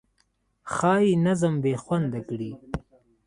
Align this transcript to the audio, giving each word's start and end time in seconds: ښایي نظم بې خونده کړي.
ښایي 0.73 1.11
نظم 1.25 1.53
بې 1.63 1.73
خونده 1.83 2.19
کړي. 2.29 2.51